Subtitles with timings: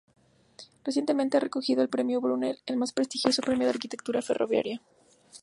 [0.83, 4.81] Recientemente ha recogido el premio Brunel, el más prestigioso premio de arquitectura ferroviaria.